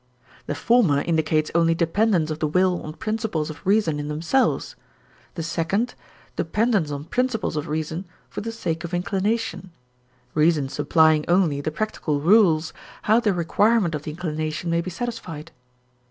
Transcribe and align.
The 0.47 0.55
former 0.55 0.99
indicates 1.01 1.51
only 1.53 1.75
dependence 1.75 2.31
of 2.31 2.39
the 2.39 2.47
will 2.47 2.81
on 2.81 2.93
principles 2.93 3.51
of 3.51 3.63
reason 3.63 3.99
in 3.99 4.07
themselves; 4.07 4.75
the 5.35 5.43
second, 5.43 5.93
dependence 6.35 6.89
on 6.89 7.03
principles 7.03 7.55
of 7.55 7.67
reason 7.67 8.05
for 8.27 8.41
the 8.41 8.51
sake 8.51 8.83
of 8.83 8.95
inclination, 8.95 9.69
reason 10.33 10.69
supplying 10.69 11.23
only 11.27 11.61
the 11.61 11.69
practical 11.69 12.19
rules 12.19 12.73
how 13.03 13.19
the 13.19 13.31
requirement 13.31 13.93
of 13.93 14.01
the 14.01 14.09
inclination 14.09 14.71
may 14.71 14.81
be 14.81 14.89
satisfied. 14.89 15.51